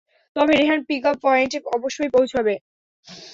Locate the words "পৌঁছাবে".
2.15-2.53